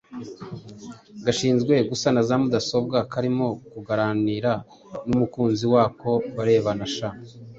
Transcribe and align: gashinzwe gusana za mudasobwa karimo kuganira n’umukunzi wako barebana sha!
gashinzwe 1.25 1.73
gusana 1.89 2.19
za 2.27 2.35
mudasobwa 2.41 2.97
karimo 3.13 3.47
kuganira 3.71 4.51
n’umukunzi 5.07 5.65
wako 5.73 6.11
barebana 6.35 6.85
sha! 6.95 7.09